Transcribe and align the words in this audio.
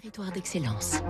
Territoire 0.00 0.30
d'excellence. 0.30 1.00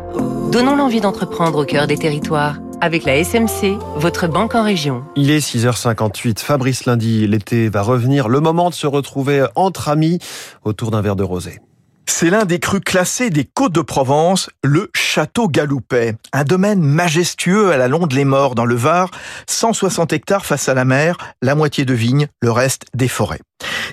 Donnons 0.50 0.74
l'envie 0.74 1.02
d'entreprendre 1.02 1.58
au 1.58 1.64
cœur 1.66 1.86
des 1.86 1.98
territoires. 1.98 2.56
Avec 2.81 3.04
la 3.04 3.22
SMC, 3.22 3.76
votre 3.96 4.29
banque 4.29 4.54
en 4.54 4.64
région. 4.64 5.04
Il 5.14 5.30
est 5.30 5.46
6h58. 5.46 6.38
Fabrice 6.38 6.87
Lundi, 6.87 7.27
l'été 7.27 7.69
va 7.69 7.83
revenir. 7.83 8.29
Le 8.29 8.40
moment 8.40 8.71
de 8.71 8.74
se 8.74 8.87
retrouver 8.87 9.45
entre 9.56 9.90
amis 9.90 10.21
autour 10.64 10.90
d'un 10.90 11.03
verre 11.03 11.16
de 11.16 11.22
rosé. 11.22 11.61
C'est 12.06 12.30
l'un 12.30 12.46
des 12.46 12.61
crus 12.61 12.80
classés 12.80 13.29
des 13.29 13.45
Côtes 13.45 13.74
de 13.74 13.82
Provence, 13.82 14.48
le 14.64 14.91
Château 14.95 15.48
Galoupet. 15.48 16.14
Un 16.32 16.45
domaine 16.45 16.80
majestueux 16.80 17.70
à 17.70 17.77
la 17.77 17.89
Londe 17.89 18.14
les 18.14 18.25
Morts 18.25 18.55
dans 18.55 18.64
le 18.64 18.75
Var, 18.75 19.11
160 19.48 20.14
hectares 20.14 20.46
face 20.46 20.70
à 20.70 20.73
la 20.73 20.86
mer, 20.86 21.18
la 21.43 21.55
moitié 21.55 21.84
de 21.84 21.93
vignes, 21.93 22.29
le 22.41 22.50
reste 22.50 22.86
des 22.95 23.09
forêts. 23.09 23.41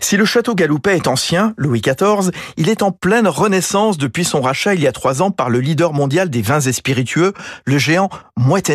Si 0.01 0.17
le 0.17 0.25
château 0.25 0.53
Galoupet 0.53 0.95
est 0.95 1.07
ancien, 1.07 1.53
Louis 1.57 1.81
XIV, 1.81 2.31
il 2.57 2.69
est 2.69 2.83
en 2.83 2.91
pleine 2.91 3.27
renaissance 3.27 3.97
depuis 3.97 4.23
son 4.23 4.41
rachat 4.41 4.75
il 4.75 4.81
y 4.81 4.87
a 4.87 4.91
trois 4.91 5.21
ans 5.21 5.31
par 5.31 5.49
le 5.49 5.59
leader 5.59 5.93
mondial 5.93 6.29
des 6.29 6.41
vins 6.41 6.59
et 6.59 6.73
spiritueux, 6.73 7.33
le 7.65 7.77
géant 7.77 8.09
Moët 8.37 8.71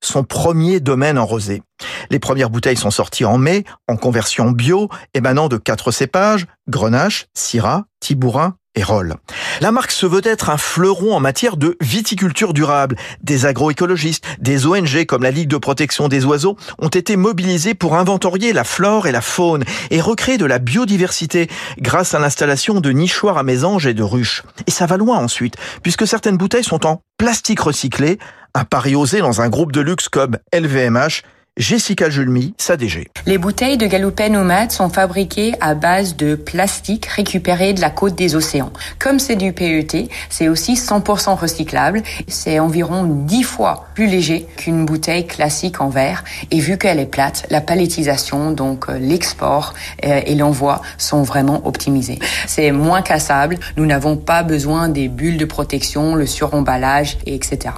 son 0.00 0.24
premier 0.24 0.80
domaine 0.80 1.18
en 1.18 1.26
rosé. 1.26 1.62
Les 2.10 2.18
premières 2.18 2.50
bouteilles 2.50 2.76
sont 2.76 2.90
sorties 2.90 3.24
en 3.24 3.38
mai, 3.38 3.64
en 3.88 3.96
conversion 3.96 4.50
bio, 4.50 4.88
émanant 5.14 5.48
de 5.48 5.56
quatre 5.56 5.90
cépages, 5.90 6.46
Grenache, 6.68 7.26
Syrah, 7.34 7.86
Tibourin 8.00 8.56
et 8.74 8.82
Roll. 8.82 9.14
La 9.60 9.72
marque 9.72 9.90
se 9.90 10.06
veut 10.06 10.20
être 10.24 10.50
un 10.50 10.56
fleuron 10.56 11.16
en 11.16 11.20
matière 11.20 11.56
de 11.56 11.76
viticulture 11.80 12.52
durable. 12.52 12.96
Des 13.22 13.44
agroécologistes, 13.44 14.24
des 14.38 14.66
ONG 14.66 15.04
comme 15.04 15.24
la 15.24 15.32
Ligue 15.32 15.48
de 15.48 15.56
protection 15.56 16.06
des 16.06 16.24
oiseaux 16.24 16.56
ont 16.78 16.88
été 16.88 17.16
mobilisés 17.16 17.74
pour 17.74 17.96
inventorier 17.96 18.52
la 18.52 18.62
flore 18.62 19.08
et 19.08 19.12
la 19.12 19.20
faune 19.20 19.64
et 19.90 20.00
recréer 20.00 20.38
de 20.38 20.44
la 20.44 20.60
biodiversité 20.60 21.48
grâce 21.78 22.14
à 22.14 22.20
l'installation 22.20 22.80
de 22.80 22.90
nichoirs 22.90 23.36
à 23.36 23.42
mésanges 23.42 23.86
et 23.86 23.94
de 23.94 24.02
ruches. 24.04 24.44
Et 24.68 24.70
ça 24.70 24.86
va 24.86 24.96
loin 24.96 25.18
ensuite, 25.18 25.56
puisque 25.82 26.06
certaines 26.06 26.36
bouteilles 26.36 26.62
sont 26.62 26.86
en 26.86 27.02
plastique 27.16 27.60
recyclé, 27.60 28.18
un 28.54 28.64
pari 28.64 28.94
osé 28.94 29.18
dans 29.18 29.40
un 29.40 29.48
groupe 29.48 29.72
de 29.72 29.80
luxe 29.80 30.08
comme 30.08 30.38
LVMH 30.52 31.22
Jessica 31.58 32.08
Julmy, 32.08 32.54
sa 32.56 32.76
DG. 32.76 33.08
Les 33.26 33.36
bouteilles 33.36 33.76
de 33.76 33.86
Galoupet 33.88 34.28
Nomade 34.28 34.70
sont 34.70 34.88
fabriquées 34.88 35.54
à 35.60 35.74
base 35.74 36.14
de 36.14 36.36
plastique 36.36 37.06
récupéré 37.06 37.72
de 37.72 37.80
la 37.80 37.90
côte 37.90 38.14
des 38.14 38.36
océans. 38.36 38.72
Comme 39.00 39.18
c'est 39.18 39.34
du 39.34 39.52
PET, 39.52 40.08
c'est 40.30 40.48
aussi 40.48 40.74
100% 40.74 41.34
recyclable. 41.34 42.04
C'est 42.28 42.60
environ 42.60 43.02
10 43.02 43.42
fois 43.42 43.86
plus 43.96 44.06
léger 44.06 44.46
qu'une 44.56 44.86
bouteille 44.86 45.26
classique 45.26 45.80
en 45.80 45.88
verre. 45.88 46.22
Et 46.52 46.60
vu 46.60 46.78
qu'elle 46.78 47.00
est 47.00 47.06
plate, 47.06 47.44
la 47.50 47.60
palettisation, 47.60 48.52
donc 48.52 48.88
euh, 48.88 48.96
l'export 48.96 49.74
euh, 50.04 50.20
et 50.24 50.36
l'envoi 50.36 50.80
sont 50.96 51.24
vraiment 51.24 51.66
optimisés. 51.66 52.20
C'est 52.46 52.70
moins 52.70 53.02
cassable. 53.02 53.58
Nous 53.76 53.84
n'avons 53.84 54.16
pas 54.16 54.44
besoin 54.44 54.88
des 54.88 55.08
bulles 55.08 55.38
de 55.38 55.44
protection, 55.44 56.14
le 56.14 56.26
suremballage, 56.26 57.18
etc. 57.26 57.72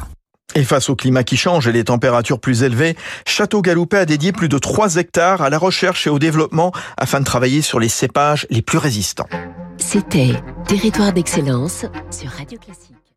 Et 0.55 0.65
face 0.65 0.91
au 0.91 0.97
climat 0.97 1.25
qui 1.25 1.37
change 1.37 1.69
et 1.69 1.73
les 1.73 1.85
températures 1.85 2.41
plus 2.41 2.63
élevées, 2.63 2.97
Château 3.27 3.63
Galoupet 3.63 3.99
a 3.99 4.07
dédié 4.07 4.33
plus 4.33 4.49
de 4.49 4.59
3 4.59 4.97
hectares 4.97 5.43
à 5.43 5.51
la 5.51 5.59
recherche 5.59 6.07
et 6.07 6.11
au 6.11 6.19
développement 6.19 6.73
afin 6.97 7.21
de 7.21 7.25
travailler 7.25 7.63
sur 7.63 7.79
les 7.79 7.89
cépages 7.89 8.47
les 8.51 8.63
plus 8.63 8.79
résistants. 8.79 9.29
C'était 9.77 10.35
Territoire 10.67 11.13
d'excellence 11.13 11.87
sur 12.11 12.31
Radio 12.31 12.59
Classique. 12.59 13.10